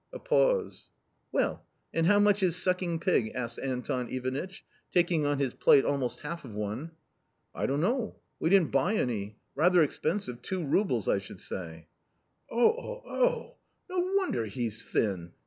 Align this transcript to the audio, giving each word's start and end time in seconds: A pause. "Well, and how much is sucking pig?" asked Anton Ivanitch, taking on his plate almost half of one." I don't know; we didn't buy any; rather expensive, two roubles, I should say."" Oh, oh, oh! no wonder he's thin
A 0.11 0.17
pause. 0.17 0.89
"Well, 1.31 1.63
and 1.93 2.07
how 2.07 2.17
much 2.17 2.41
is 2.41 2.55
sucking 2.55 3.01
pig?" 3.01 3.33
asked 3.35 3.59
Anton 3.59 4.09
Ivanitch, 4.09 4.65
taking 4.91 5.27
on 5.27 5.37
his 5.37 5.53
plate 5.53 5.85
almost 5.85 6.21
half 6.21 6.43
of 6.43 6.55
one." 6.55 6.93
I 7.53 7.67
don't 7.67 7.81
know; 7.81 8.15
we 8.39 8.49
didn't 8.49 8.71
buy 8.71 8.95
any; 8.95 9.37
rather 9.53 9.83
expensive, 9.83 10.41
two 10.41 10.65
roubles, 10.65 11.07
I 11.07 11.19
should 11.19 11.39
say."" 11.39 11.85
Oh, 12.51 12.67
oh, 12.75 13.01
oh! 13.05 13.55
no 13.91 13.99
wonder 14.15 14.47
he's 14.47 14.83
thin 14.83 15.33